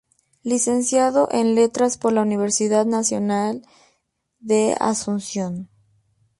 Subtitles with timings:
[0.41, 3.61] Licenciado en Letras por la Universidad Nacional
[4.39, 5.69] de Asunción.